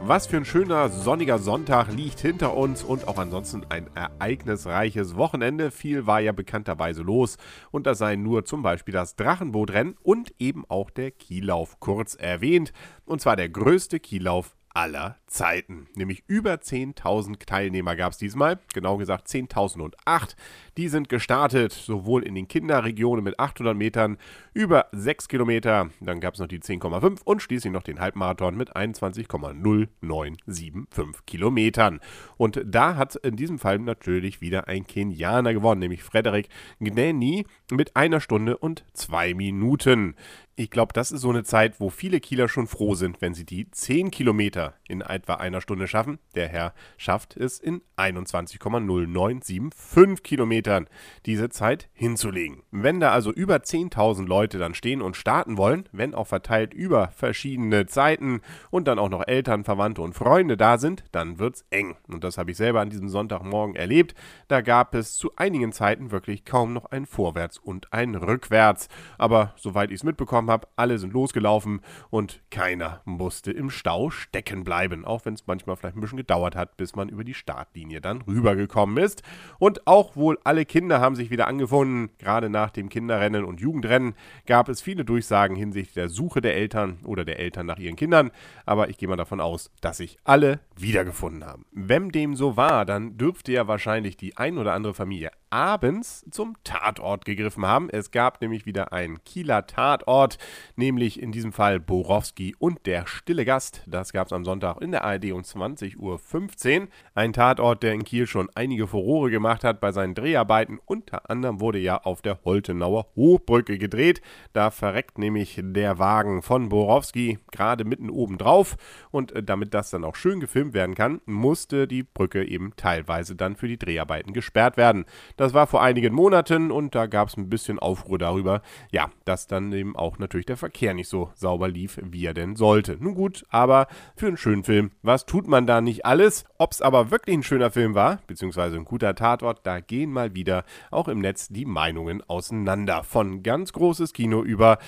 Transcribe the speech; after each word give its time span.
Was 0.00 0.26
für 0.26 0.38
ein 0.38 0.44
schöner 0.44 0.88
sonniger 0.88 1.38
Sonntag 1.38 1.92
liegt 1.92 2.20
hinter 2.20 2.56
uns 2.56 2.82
und 2.82 3.08
auch 3.08 3.18
ansonsten 3.18 3.66
ein 3.68 3.88
ereignisreiches 3.94 5.16
Wochenende. 5.16 5.70
Viel 5.70 6.06
war 6.06 6.20
ja 6.20 6.32
bekannterweise 6.32 7.02
los 7.02 7.36
und 7.70 7.86
da 7.86 7.94
seien 7.94 8.22
nur 8.22 8.44
zum 8.44 8.62
Beispiel 8.62 8.94
das 8.94 9.16
Drachenbootrennen 9.16 9.96
und 10.02 10.32
eben 10.38 10.64
auch 10.68 10.90
der 10.90 11.10
Kiellauf 11.10 11.80
kurz 11.80 12.14
erwähnt. 12.14 12.72
Und 13.04 13.20
zwar 13.20 13.36
der 13.36 13.48
größte 13.48 14.00
Kiellauf 14.00 14.56
aller 14.72 15.16
Zeiten. 15.28 15.86
Nämlich 15.94 16.24
über 16.26 16.54
10.000 16.54 17.46
Teilnehmer 17.46 17.96
gab 17.96 18.12
es 18.12 18.18
diesmal, 18.18 18.58
genau 18.74 18.96
gesagt 18.96 19.28
10.008. 19.28 20.34
Die 20.76 20.88
sind 20.88 21.08
gestartet, 21.08 21.72
sowohl 21.72 22.22
in 22.22 22.34
den 22.34 22.48
Kinderregionen 22.48 23.24
mit 23.24 23.38
800 23.38 23.76
Metern 23.76 24.18
über 24.54 24.86
6 24.92 25.28
Kilometer, 25.28 25.90
dann 26.00 26.20
gab 26.20 26.34
es 26.34 26.40
noch 26.40 26.48
die 26.48 26.60
10,5 26.60 27.20
und 27.24 27.42
schließlich 27.42 27.72
noch 27.72 27.82
den 27.82 28.00
Halbmarathon 28.00 28.56
mit 28.56 28.76
21,0975 28.76 31.24
Kilometern. 31.26 32.00
Und 32.36 32.62
da 32.64 32.96
hat 32.96 33.16
in 33.16 33.36
diesem 33.36 33.58
Fall 33.58 33.78
natürlich 33.78 34.40
wieder 34.40 34.68
ein 34.68 34.86
Kenianer 34.86 35.52
gewonnen, 35.52 35.80
nämlich 35.80 36.02
Frederik 36.02 36.48
Gneni 36.80 37.44
mit 37.70 37.96
einer 37.96 38.20
Stunde 38.20 38.56
und 38.56 38.84
zwei 38.92 39.34
Minuten. 39.34 40.14
Ich 40.60 40.70
glaube, 40.70 40.92
das 40.92 41.12
ist 41.12 41.20
so 41.20 41.30
eine 41.30 41.44
Zeit, 41.44 41.78
wo 41.78 41.88
viele 41.88 42.18
Kieler 42.18 42.48
schon 42.48 42.66
froh 42.66 42.94
sind, 42.94 43.20
wenn 43.20 43.32
sie 43.32 43.44
die 43.44 43.70
10 43.70 44.10
Kilometer 44.10 44.74
in 44.88 45.02
etwa 45.18 45.34
einer 45.34 45.60
Stunde 45.60 45.86
schaffen. 45.86 46.18
Der 46.34 46.48
Herr 46.48 46.72
schafft 46.96 47.36
es 47.36 47.58
in 47.58 47.82
21,0975 47.96 50.22
Kilometern, 50.22 50.86
diese 51.26 51.50
Zeit 51.50 51.90
hinzulegen. 51.92 52.62
Wenn 52.70 53.00
da 53.00 53.10
also 53.12 53.32
über 53.32 53.56
10.000 53.56 54.26
Leute 54.26 54.58
dann 54.58 54.74
stehen 54.74 55.02
und 55.02 55.16
starten 55.16 55.56
wollen, 55.56 55.88
wenn 55.92 56.14
auch 56.14 56.28
verteilt 56.28 56.72
über 56.72 57.08
verschiedene 57.08 57.86
Zeiten 57.86 58.40
und 58.70 58.88
dann 58.88 58.98
auch 58.98 59.08
noch 59.08 59.26
Eltern, 59.26 59.64
Verwandte 59.64 60.02
und 60.02 60.14
Freunde 60.14 60.56
da 60.56 60.78
sind, 60.78 61.04
dann 61.12 61.38
wird's 61.38 61.64
eng. 61.70 61.96
Und 62.06 62.24
das 62.24 62.38
habe 62.38 62.52
ich 62.52 62.56
selber 62.56 62.80
an 62.80 62.90
diesem 62.90 63.08
Sonntagmorgen 63.08 63.76
erlebt. 63.76 64.14
Da 64.46 64.60
gab 64.60 64.94
es 64.94 65.14
zu 65.14 65.32
einigen 65.36 65.72
Zeiten 65.72 66.10
wirklich 66.10 66.44
kaum 66.44 66.72
noch 66.72 66.86
ein 66.86 67.06
Vorwärts 67.06 67.58
und 67.58 67.92
ein 67.92 68.14
Rückwärts. 68.14 68.88
Aber 69.18 69.54
soweit 69.56 69.90
ich 69.90 69.96
es 69.96 70.04
mitbekommen 70.04 70.50
habe, 70.50 70.68
alle 70.76 70.98
sind 70.98 71.12
losgelaufen 71.12 71.80
und 72.10 72.40
keiner 72.50 73.00
musste 73.04 73.50
im 73.50 73.70
Stau 73.70 74.10
stecken 74.10 74.64
bleiben, 74.64 75.04
auch 75.08 75.24
wenn 75.24 75.34
es 75.34 75.46
manchmal 75.46 75.76
vielleicht 75.76 75.96
ein 75.96 76.00
bisschen 76.00 76.18
gedauert 76.18 76.54
hat, 76.54 76.76
bis 76.76 76.94
man 76.94 77.08
über 77.08 77.24
die 77.24 77.34
Startlinie 77.34 78.00
dann 78.00 78.22
rübergekommen 78.22 79.02
ist. 79.02 79.22
Und 79.58 79.86
auch 79.86 80.16
wohl 80.16 80.38
alle 80.44 80.64
Kinder 80.64 81.00
haben 81.00 81.16
sich 81.16 81.30
wieder 81.30 81.48
angefunden. 81.48 82.10
Gerade 82.18 82.50
nach 82.50 82.70
dem 82.70 82.88
Kinderrennen 82.88 83.44
und 83.44 83.60
Jugendrennen 83.60 84.14
gab 84.46 84.68
es 84.68 84.82
viele 84.82 85.04
Durchsagen 85.04 85.56
hinsichtlich 85.56 85.94
der 85.94 86.08
Suche 86.08 86.40
der 86.40 86.56
Eltern 86.56 86.98
oder 87.04 87.24
der 87.24 87.38
Eltern 87.38 87.66
nach 87.66 87.78
ihren 87.78 87.96
Kindern, 87.96 88.30
aber 88.66 88.88
ich 88.88 88.98
gehe 88.98 89.08
mal 89.08 89.16
davon 89.16 89.40
aus, 89.40 89.70
dass 89.80 89.98
sich 89.98 90.18
alle 90.24 90.60
wiedergefunden 90.76 91.44
haben. 91.44 91.64
Wenn 91.72 92.10
dem 92.10 92.36
so 92.36 92.56
war, 92.56 92.84
dann 92.84 93.16
dürfte 93.16 93.52
ja 93.52 93.66
wahrscheinlich 93.66 94.16
die 94.16 94.36
ein 94.36 94.58
oder 94.58 94.74
andere 94.74 94.94
Familie 94.94 95.30
abends 95.50 96.24
zum 96.30 96.56
Tatort 96.64 97.24
gegriffen 97.24 97.66
haben. 97.66 97.88
Es 97.90 98.10
gab 98.10 98.40
nämlich 98.40 98.66
wieder 98.66 98.92
einen 98.92 99.22
Kieler 99.24 99.66
Tatort, 99.66 100.38
nämlich 100.76 101.20
in 101.20 101.32
diesem 101.32 101.52
Fall 101.52 101.80
Borowski 101.80 102.54
und 102.58 102.86
der 102.86 103.06
stille 103.06 103.44
Gast. 103.44 103.82
Das 103.86 104.12
gab 104.12 104.26
es 104.26 104.32
am 104.32 104.44
Sonntag 104.44 104.80
in 104.80 104.92
der 104.92 105.04
ARD 105.04 105.32
um 105.32 105.42
20.15 105.42 106.80
Uhr. 106.80 106.88
Ein 107.14 107.32
Tatort, 107.32 107.82
der 107.82 107.92
in 107.92 108.04
Kiel 108.04 108.26
schon 108.26 108.48
einige 108.54 108.86
Furore 108.86 109.30
gemacht 109.30 109.64
hat 109.64 109.80
bei 109.80 109.92
seinen 109.92 110.14
Dreharbeiten. 110.14 110.78
Unter 110.84 111.30
anderem 111.30 111.60
wurde 111.60 111.78
ja 111.78 112.02
auf 112.02 112.22
der 112.22 112.38
Holtenauer 112.44 113.06
Hochbrücke 113.16 113.78
gedreht. 113.78 114.20
Da 114.52 114.70
verreckt 114.70 115.18
nämlich 115.18 115.60
der 115.62 115.98
Wagen 115.98 116.42
von 116.42 116.68
Borowski 116.68 117.38
gerade 117.52 117.84
mitten 117.84 118.10
oben 118.10 118.38
drauf. 118.38 118.76
Und 119.10 119.32
äh, 119.32 119.42
damit 119.42 119.74
das 119.74 119.90
dann 119.90 120.04
auch 120.04 120.16
schön 120.16 120.40
gefilmt 120.40 120.74
werden 120.74 120.94
kann, 120.94 121.20
musste 121.26 121.86
die 121.86 122.02
Brücke 122.02 122.44
eben 122.44 122.72
teilweise 122.76 123.36
dann 123.36 123.56
für 123.56 123.68
die 123.68 123.78
Dreharbeiten 123.78 124.32
gesperrt 124.32 124.76
werden. 124.76 125.04
Das 125.38 125.54
war 125.54 125.68
vor 125.68 125.80
einigen 125.80 126.12
Monaten 126.14 126.72
und 126.72 126.96
da 126.96 127.06
gab 127.06 127.28
es 127.28 127.36
ein 127.36 127.48
bisschen 127.48 127.78
Aufruhr 127.78 128.18
darüber, 128.18 128.60
ja, 128.90 129.08
dass 129.24 129.46
dann 129.46 129.72
eben 129.72 129.94
auch 129.94 130.18
natürlich 130.18 130.46
der 130.46 130.56
Verkehr 130.56 130.94
nicht 130.94 131.08
so 131.08 131.30
sauber 131.36 131.68
lief, 131.68 132.00
wie 132.02 132.26
er 132.26 132.34
denn 132.34 132.56
sollte. 132.56 132.96
Nun 132.98 133.14
gut, 133.14 133.46
aber 133.48 133.86
für 134.16 134.26
einen 134.26 134.36
schönen 134.36 134.64
Film, 134.64 134.90
was 135.02 135.26
tut 135.26 135.46
man 135.46 135.64
da 135.64 135.80
nicht 135.80 136.04
alles? 136.04 136.44
Ob 136.58 136.72
es 136.72 136.82
aber 136.82 137.12
wirklich 137.12 137.36
ein 137.36 137.44
schöner 137.44 137.70
Film 137.70 137.94
war, 137.94 138.18
beziehungsweise 138.26 138.76
ein 138.76 138.84
guter 138.84 139.14
Tatort, 139.14 139.60
da 139.62 139.78
gehen 139.78 140.10
mal 140.10 140.34
wieder 140.34 140.64
auch 140.90 141.06
im 141.06 141.20
Netz 141.20 141.46
die 141.46 141.66
Meinungen 141.66 142.20
auseinander. 142.28 143.04
Von 143.04 143.44
ganz 143.44 143.72
großes 143.72 144.12
Kino 144.12 144.42
über 144.42 144.78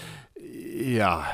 ja, 0.83 1.25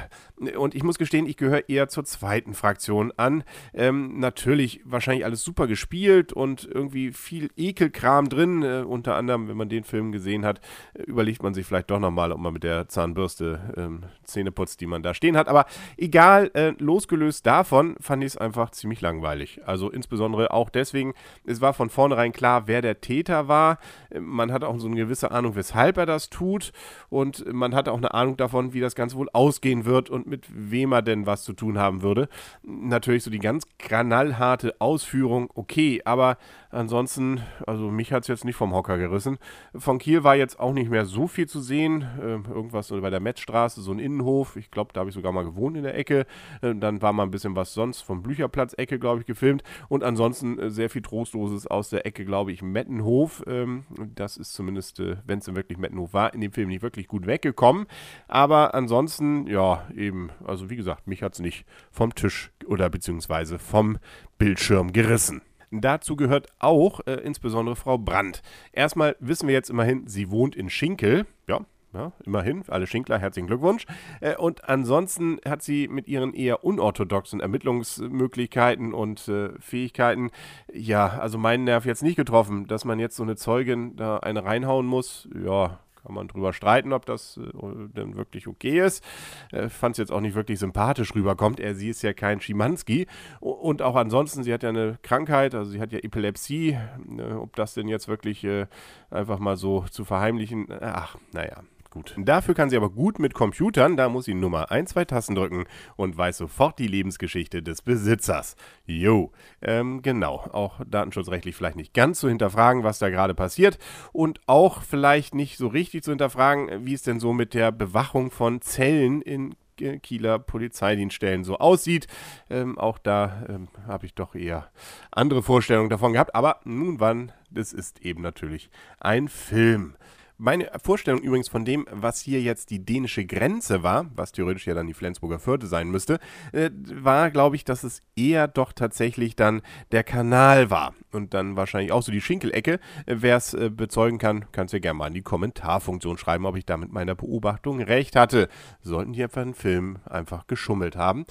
und 0.56 0.74
ich 0.74 0.82
muss 0.82 0.98
gestehen, 0.98 1.26
ich 1.26 1.36
gehöre 1.36 1.68
eher 1.68 1.88
zur 1.88 2.04
zweiten 2.04 2.52
Fraktion 2.52 3.12
an. 3.16 3.42
Ähm, 3.72 4.20
natürlich 4.20 4.82
wahrscheinlich 4.84 5.24
alles 5.24 5.42
super 5.42 5.66
gespielt 5.66 6.32
und 6.32 6.68
irgendwie 6.70 7.12
viel 7.12 7.48
Ekelkram 7.56 8.28
drin. 8.28 8.62
Äh, 8.62 8.84
unter 8.86 9.14
anderem, 9.14 9.48
wenn 9.48 9.56
man 9.56 9.70
den 9.70 9.84
Film 9.84 10.12
gesehen 10.12 10.44
hat, 10.44 10.60
äh, 10.92 11.02
überlegt 11.02 11.42
man 11.42 11.54
sich 11.54 11.64
vielleicht 11.64 11.90
doch 11.90 11.98
nochmal, 12.00 12.32
ob 12.32 12.38
man 12.38 12.52
mit 12.52 12.64
der 12.64 12.86
Zahnbürste 12.88 13.74
ähm, 13.78 14.02
Zähne 14.24 14.52
putzt, 14.52 14.80
die 14.82 14.86
man 14.86 15.02
da 15.02 15.14
stehen 15.14 15.38
hat. 15.38 15.48
Aber 15.48 15.64
egal, 15.96 16.50
äh, 16.52 16.74
losgelöst 16.78 17.46
davon 17.46 17.96
fand 18.00 18.22
ich 18.22 18.32
es 18.32 18.36
einfach 18.36 18.70
ziemlich 18.70 19.00
langweilig. 19.00 19.60
Also 19.64 19.90
insbesondere 19.90 20.50
auch 20.50 20.68
deswegen, 20.68 21.14
es 21.46 21.62
war 21.62 21.72
von 21.72 21.88
vornherein 21.88 22.32
klar, 22.32 22.66
wer 22.66 22.82
der 22.82 23.00
Täter 23.00 23.48
war. 23.48 23.78
Äh, 24.10 24.20
man 24.20 24.52
hat 24.52 24.64
auch 24.64 24.78
so 24.78 24.86
eine 24.86 24.96
gewisse 24.96 25.30
Ahnung, 25.30 25.56
weshalb 25.56 25.96
er 25.96 26.04
das 26.04 26.28
tut. 26.28 26.72
Und 27.08 27.50
man 27.50 27.74
hatte 27.74 27.92
auch 27.92 27.98
eine 27.98 28.12
Ahnung 28.12 28.36
davon, 28.36 28.74
wie 28.74 28.80
das 28.80 28.94
Ganze 28.94 29.16
wohl 29.16 29.30
ausgehen 29.32 29.86
wird 29.86 30.10
und 30.10 30.25
mit 30.26 30.46
wem 30.52 30.92
er 30.92 31.02
denn 31.02 31.26
was 31.26 31.44
zu 31.44 31.52
tun 31.52 31.78
haben 31.78 32.02
würde. 32.02 32.28
Natürlich 32.62 33.22
so 33.22 33.30
die 33.30 33.38
ganz 33.38 33.66
knallharte 33.78 34.74
Ausführung, 34.78 35.50
okay, 35.54 36.02
aber 36.04 36.36
ansonsten, 36.70 37.40
also 37.66 37.90
mich 37.90 38.12
hat 38.12 38.22
es 38.22 38.28
jetzt 38.28 38.44
nicht 38.44 38.56
vom 38.56 38.74
Hocker 38.74 38.98
gerissen. 38.98 39.38
Von 39.74 39.98
Kiel 39.98 40.24
war 40.24 40.36
jetzt 40.36 40.60
auch 40.60 40.72
nicht 40.72 40.90
mehr 40.90 41.06
so 41.06 41.26
viel 41.26 41.48
zu 41.48 41.60
sehen. 41.60 42.02
Äh, 42.20 42.48
irgendwas 42.48 42.88
bei 42.88 43.10
der 43.10 43.20
Metzstraße, 43.20 43.80
so 43.80 43.92
ein 43.92 43.98
Innenhof. 43.98 44.56
Ich 44.56 44.70
glaube, 44.70 44.92
da 44.92 45.00
habe 45.00 45.10
ich 45.10 45.14
sogar 45.14 45.32
mal 45.32 45.44
gewohnt 45.44 45.76
in 45.76 45.82
der 45.82 45.96
Ecke. 45.96 46.26
Äh, 46.62 46.74
dann 46.74 47.02
war 47.02 47.12
mal 47.12 47.24
ein 47.24 47.30
bisschen 47.30 47.56
was 47.56 47.74
sonst 47.74 48.02
vom 48.02 48.22
Blücherplatz-Ecke, 48.22 48.98
glaube 48.98 49.20
ich, 49.20 49.26
gefilmt. 49.26 49.62
Und 49.88 50.04
ansonsten 50.04 50.58
äh, 50.58 50.70
sehr 50.70 50.90
viel 50.90 51.02
Trostloses 51.02 51.66
aus 51.66 51.90
der 51.90 52.06
Ecke, 52.06 52.24
glaube 52.24 52.52
ich, 52.52 52.62
Mettenhof. 52.62 53.42
Ähm, 53.46 53.84
das 54.14 54.36
ist 54.36 54.52
zumindest, 54.52 55.00
äh, 55.00 55.16
wenn 55.26 55.38
es 55.38 55.46
denn 55.46 55.56
wirklich 55.56 55.78
Mettenhof 55.78 56.12
war, 56.12 56.34
in 56.34 56.40
dem 56.40 56.52
Film 56.52 56.68
nicht 56.68 56.82
wirklich 56.82 57.08
gut 57.08 57.26
weggekommen. 57.26 57.86
Aber 58.28 58.74
ansonsten, 58.74 59.46
ja, 59.46 59.86
eben, 59.94 60.15
also 60.44 60.70
wie 60.70 60.76
gesagt, 60.76 61.06
mich 61.06 61.22
hat 61.22 61.34
es 61.34 61.40
nicht 61.40 61.64
vom 61.90 62.14
Tisch 62.14 62.50
oder 62.66 62.90
beziehungsweise 62.90 63.58
vom 63.58 63.98
Bildschirm 64.38 64.92
gerissen. 64.92 65.42
Dazu 65.70 66.16
gehört 66.16 66.48
auch 66.58 67.00
äh, 67.06 67.14
insbesondere 67.14 67.76
Frau 67.76 67.98
Brandt. 67.98 68.42
Erstmal 68.72 69.16
wissen 69.20 69.48
wir 69.48 69.54
jetzt 69.54 69.70
immerhin, 69.70 70.06
sie 70.06 70.30
wohnt 70.30 70.54
in 70.54 70.70
Schinkel. 70.70 71.26
Ja, 71.48 71.60
ja, 71.96 72.12
immerhin, 72.24 72.62
alle 72.68 72.86
Schinkler, 72.86 73.18
herzlichen 73.18 73.46
Glückwunsch. 73.46 73.86
Äh, 74.20 74.36
und 74.36 74.68
ansonsten 74.68 75.38
hat 75.46 75.62
sie 75.62 75.88
mit 75.88 76.08
ihren 76.08 76.34
eher 76.34 76.62
unorthodoxen 76.62 77.40
Ermittlungsmöglichkeiten 77.40 78.92
und 78.92 79.26
äh, 79.28 79.50
Fähigkeiten, 79.58 80.30
ja, 80.72 81.08
also 81.08 81.38
meinen 81.38 81.64
Nerv 81.64 81.86
jetzt 81.86 82.02
nicht 82.02 82.16
getroffen, 82.16 82.66
dass 82.66 82.84
man 82.84 82.98
jetzt 82.98 83.16
so 83.16 83.22
eine 83.22 83.36
Zeugin 83.36 83.96
da 83.96 84.18
eine 84.18 84.44
reinhauen 84.44 84.86
muss. 84.86 85.28
Ja, 85.42 85.80
kann 86.06 86.14
man 86.14 86.28
drüber 86.28 86.52
streiten, 86.52 86.92
ob 86.92 87.04
das 87.04 87.36
äh, 87.38 87.88
denn 87.96 88.16
wirklich 88.16 88.46
okay 88.46 88.80
ist. 88.80 89.04
Äh, 89.50 89.68
Fand 89.68 89.94
es 89.94 89.98
jetzt 89.98 90.12
auch 90.12 90.20
nicht 90.20 90.36
wirklich 90.36 90.58
sympathisch 90.58 91.14
rüberkommt. 91.14 91.58
Er, 91.58 91.74
sie 91.74 91.88
ist 91.88 92.02
ja 92.02 92.12
kein 92.12 92.40
Schimanski. 92.40 93.06
Und 93.40 93.82
auch 93.82 93.96
ansonsten, 93.96 94.44
sie 94.44 94.52
hat 94.52 94.62
ja 94.62 94.68
eine 94.68 94.98
Krankheit, 95.02 95.54
also 95.54 95.70
sie 95.70 95.80
hat 95.80 95.92
ja 95.92 95.98
Epilepsie. 95.98 96.78
Äh, 97.18 97.32
ob 97.32 97.56
das 97.56 97.74
denn 97.74 97.88
jetzt 97.88 98.06
wirklich 98.06 98.44
äh, 98.44 98.66
einfach 99.10 99.40
mal 99.40 99.56
so 99.56 99.84
zu 99.90 100.04
verheimlichen, 100.04 100.68
ach, 100.80 101.16
naja, 101.32 101.62
gut. 101.96 102.14
Dafür 102.18 102.54
kann 102.54 102.70
sie 102.70 102.76
aber 102.76 102.90
gut 102.90 103.18
mit 103.18 103.34
Computern, 103.34 103.96
da 103.96 104.08
muss 104.08 104.26
sie 104.26 104.34
Nummer 104.34 104.70
ein, 104.70 104.86
zwei 104.86 105.04
Tasten 105.04 105.34
drücken 105.34 105.64
und 105.96 106.16
weiß 106.16 106.36
sofort 106.36 106.78
die 106.78 106.86
Lebensgeschichte 106.86 107.62
des 107.62 107.82
Besitzers. 107.82 108.56
Jo, 108.86 109.32
ähm, 109.62 110.02
genau, 110.02 110.36
auch 110.52 110.80
datenschutzrechtlich 110.86 111.56
vielleicht 111.56 111.76
nicht 111.76 111.94
ganz 111.94 112.20
zu 112.20 112.28
hinterfragen, 112.28 112.84
was 112.84 112.98
da 112.98 113.08
gerade 113.08 113.34
passiert 113.34 113.78
und 114.12 114.40
auch 114.46 114.82
vielleicht 114.82 115.34
nicht 115.34 115.56
so 115.56 115.68
richtig 115.68 116.04
zu 116.04 116.10
hinterfragen, 116.10 116.84
wie 116.86 116.94
es 116.94 117.02
denn 117.02 117.18
so 117.18 117.32
mit 117.32 117.54
der 117.54 117.72
Bewachung 117.72 118.30
von 118.30 118.60
Zellen 118.60 119.22
in 119.22 119.54
Kieler 120.02 120.38
Polizeidienststellen 120.38 121.44
so 121.44 121.58
aussieht. 121.58 122.06
Ähm, 122.48 122.78
auch 122.78 122.98
da 122.98 123.44
ähm, 123.48 123.68
habe 123.86 124.06
ich 124.06 124.14
doch 124.14 124.34
eher 124.34 124.70
andere 125.10 125.42
Vorstellungen 125.42 125.90
davon 125.90 126.14
gehabt. 126.14 126.34
Aber 126.34 126.60
nun 126.64 126.98
wann, 126.98 127.32
das 127.50 127.74
ist 127.74 128.00
eben 128.00 128.22
natürlich 128.22 128.70
ein 129.00 129.28
Film. 129.28 129.94
Meine 130.38 130.70
Vorstellung 130.82 131.22
übrigens 131.22 131.48
von 131.48 131.64
dem, 131.64 131.86
was 131.90 132.20
hier 132.20 132.42
jetzt 132.42 132.68
die 132.68 132.84
dänische 132.84 133.24
Grenze 133.24 133.82
war, 133.82 134.10
was 134.14 134.32
theoretisch 134.32 134.66
ja 134.66 134.74
dann 134.74 134.86
die 134.86 134.92
Flensburger 134.92 135.38
Förde 135.38 135.66
sein 135.66 135.88
müsste, 135.88 136.18
äh, 136.52 136.68
war, 136.74 137.30
glaube 137.30 137.56
ich, 137.56 137.64
dass 137.64 137.84
es 137.84 138.02
eher 138.16 138.46
doch 138.46 138.74
tatsächlich 138.74 139.34
dann 139.34 139.62
der 139.92 140.04
Kanal 140.04 140.68
war. 140.68 140.94
Und 141.10 141.32
dann 141.32 141.56
wahrscheinlich 141.56 141.90
auch 141.90 142.02
so 142.02 142.12
die 142.12 142.20
Schinkelecke. 142.20 142.80
Äh, 143.06 143.16
Wer 143.18 143.38
es 143.38 143.54
äh, 143.54 143.70
bezeugen 143.70 144.18
kann, 144.18 144.44
kann 144.52 144.66
es 144.66 144.72
ja 144.72 144.78
gerne 144.78 144.98
mal 144.98 145.06
in 145.06 145.14
die 145.14 145.22
Kommentarfunktion 145.22 146.18
schreiben, 146.18 146.44
ob 146.44 146.56
ich 146.56 146.66
da 146.66 146.76
mit 146.76 146.92
meiner 146.92 147.14
Beobachtung 147.14 147.80
recht 147.80 148.14
hatte. 148.14 148.48
Sollten 148.82 149.14
die 149.14 149.22
einfach 149.22 149.40
einen 149.40 149.54
Film 149.54 150.00
einfach 150.04 150.46
geschummelt 150.46 150.96
haben? 150.96 151.24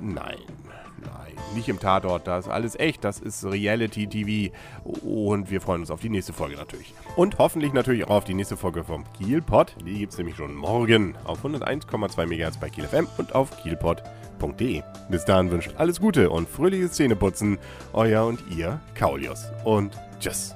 Nein, 0.00 0.38
nein, 0.98 1.32
nicht 1.54 1.68
im 1.68 1.78
Tatort. 1.78 2.26
Das 2.26 2.46
ist 2.46 2.50
alles 2.50 2.78
echt. 2.78 3.04
Das 3.04 3.18
ist 3.20 3.44
Reality 3.44 4.06
TV. 4.06 4.54
Und 4.84 5.50
wir 5.50 5.60
freuen 5.60 5.82
uns 5.82 5.90
auf 5.90 6.00
die 6.00 6.08
nächste 6.08 6.32
Folge 6.32 6.56
natürlich. 6.56 6.92
Und 7.16 7.38
hoffentlich 7.38 7.72
natürlich 7.72 8.04
auch 8.04 8.16
auf 8.16 8.24
die 8.24 8.34
nächste 8.34 8.56
Folge 8.56 8.84
vom 8.84 9.04
Kielpot. 9.14 9.76
Die 9.84 9.98
gibt 9.98 10.12
es 10.12 10.18
nämlich 10.18 10.36
schon 10.36 10.54
morgen 10.54 11.16
auf 11.24 11.44
101,2 11.44 12.26
MHz 12.26 12.58
bei 12.58 12.68
Kiel 12.68 12.84
FM 12.84 13.06
und 13.18 13.34
auf 13.34 13.56
kielpot.de. 13.62 14.82
Bis 15.08 15.24
dahin 15.24 15.50
wünscht 15.50 15.70
alles 15.76 16.00
Gute 16.00 16.30
und 16.30 16.48
fröhliches 16.48 16.92
Zähneputzen. 16.92 17.58
Euer 17.92 18.26
und 18.26 18.42
ihr, 18.50 18.80
Kaulius. 18.94 19.46
Und 19.64 19.96
tschüss. 20.18 20.55